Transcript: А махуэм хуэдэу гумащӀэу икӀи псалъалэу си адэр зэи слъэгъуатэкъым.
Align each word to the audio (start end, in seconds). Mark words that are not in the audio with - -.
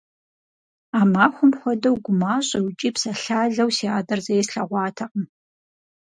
А 0.99 1.01
махуэм 1.13 1.51
хуэдэу 1.59 1.95
гумащӀэу 2.03 2.67
икӀи 2.71 2.89
псалъалэу 2.95 3.69
си 3.77 3.87
адэр 3.97 4.19
зэи 4.25 4.43
слъэгъуатэкъым. 4.47 5.23